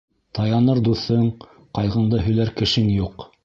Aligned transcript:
Таяныр 0.37 0.81
дуҫың, 0.87 1.29
ҡайғыңды 1.79 2.25
һөйләр 2.27 2.55
кешең 2.63 2.93
юҡ! 2.99 3.33